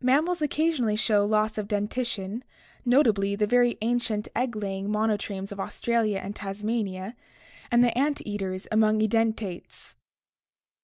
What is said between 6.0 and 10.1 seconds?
and Tasmania and the ant eaters among edentates.